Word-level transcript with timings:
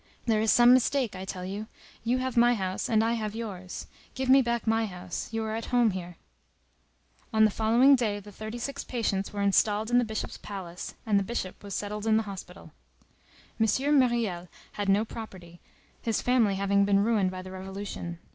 There 0.25 0.41
is 0.41 0.51
some 0.51 0.73
mistake, 0.73 1.15
I 1.15 1.25
tell 1.25 1.45
you; 1.45 1.67
you 2.03 2.17
have 2.17 2.35
my 2.35 2.55
house, 2.55 2.89
and 2.89 3.03
I 3.03 3.13
have 3.13 3.35
yours. 3.35 3.85
Give 4.15 4.29
me 4.29 4.41
back 4.41 4.65
my 4.65 4.87
house; 4.87 5.29
you 5.31 5.43
are 5.43 5.53
at 5.55 5.65
home 5.65 5.91
here." 5.91 6.17
On 7.31 7.45
the 7.45 7.51
following 7.51 7.95
day 7.95 8.19
the 8.19 8.31
thirty 8.31 8.57
six 8.57 8.83
patients 8.83 9.31
were 9.31 9.43
installed 9.43 9.91
in 9.91 9.99
the 9.99 10.03
Bishop's 10.03 10.37
palace, 10.39 10.95
and 11.05 11.19
the 11.19 11.23
Bishop 11.23 11.61
was 11.63 11.75
settled 11.75 12.07
in 12.07 12.17
the 12.17 12.23
hospital. 12.23 12.71
M. 13.59 13.67
Myriel 13.99 14.47
had 14.71 14.89
no 14.89 15.05
property, 15.05 15.59
his 16.01 16.19
family 16.19 16.55
having 16.55 16.83
been 16.83 17.03
ruined 17.03 17.29
by 17.29 17.43
the 17.43 17.51
Revolution. 17.51 18.17